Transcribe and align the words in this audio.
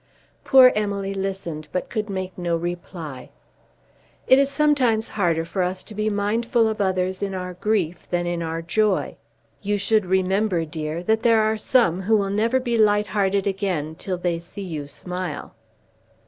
Poor 0.43 0.71
Emily 0.73 1.13
listened 1.13 1.67
but 1.71 1.87
could 1.87 2.09
make 2.09 2.35
no 2.35 2.55
reply. 2.57 3.29
"It 4.25 4.39
is 4.39 4.49
sometimes 4.49 5.09
harder 5.09 5.45
for 5.45 5.61
us 5.61 5.83
to 5.83 5.93
be 5.93 6.09
mindful 6.09 6.67
of 6.67 6.81
others 6.81 7.21
in 7.21 7.35
our 7.35 7.53
grief 7.53 8.07
than 8.09 8.25
in 8.25 8.41
our 8.41 8.63
joy. 8.63 9.17
You 9.61 9.77
should 9.77 10.07
remember, 10.07 10.65
dear, 10.65 11.03
that 11.03 11.21
there 11.21 11.43
are 11.43 11.55
some 11.55 12.01
who 12.01 12.17
will 12.17 12.31
never 12.31 12.59
be 12.59 12.79
light 12.79 13.05
hearted 13.09 13.45
again 13.45 13.93
till 13.93 14.17
they 14.17 14.39
see 14.39 14.63
you 14.65 14.87
smile." 14.87 15.53